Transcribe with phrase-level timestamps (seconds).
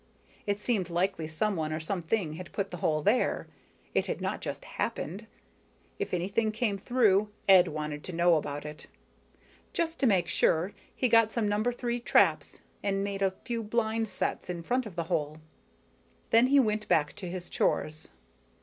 [0.47, 3.45] It seemed likely someone or something had put the hole there,
[3.93, 5.27] it had not just happened.
[5.99, 8.87] If anything came through, Ed wanted to know about it.
[9.73, 13.61] Just to make extra sure, he got some number three traps and made a few
[13.61, 15.37] blind sets in front of the hole.
[16.31, 18.09] Then he went back to his chores.